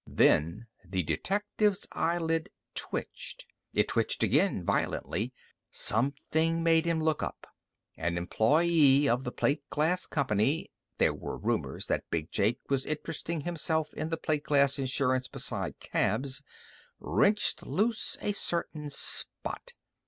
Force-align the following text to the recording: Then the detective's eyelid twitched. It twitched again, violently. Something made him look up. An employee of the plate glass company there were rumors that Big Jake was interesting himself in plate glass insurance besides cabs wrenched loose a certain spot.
Then 0.09 0.65
the 0.83 1.03
detective's 1.03 1.87
eyelid 1.91 2.49
twitched. 2.73 3.45
It 3.71 3.89
twitched 3.89 4.23
again, 4.23 4.63
violently. 4.63 5.31
Something 5.69 6.63
made 6.63 6.87
him 6.87 6.99
look 7.03 7.21
up. 7.21 7.45
An 7.97 8.17
employee 8.17 9.07
of 9.07 9.25
the 9.25 9.31
plate 9.31 9.61
glass 9.69 10.07
company 10.07 10.71
there 10.97 11.13
were 11.13 11.37
rumors 11.37 11.85
that 11.85 12.09
Big 12.09 12.31
Jake 12.31 12.57
was 12.67 12.87
interesting 12.87 13.41
himself 13.41 13.93
in 13.93 14.09
plate 14.09 14.45
glass 14.45 14.79
insurance 14.79 15.27
besides 15.27 15.75
cabs 15.79 16.41
wrenched 16.99 17.67
loose 17.67 18.17
a 18.23 18.31
certain 18.31 18.89
spot. 18.89 19.73